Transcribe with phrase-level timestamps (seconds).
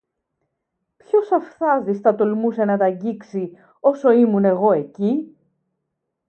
[0.97, 5.35] Ποιος αυθάδης θα τολμούσε να τ' αγγίξει, όσο ήμουν εγώ εκεί;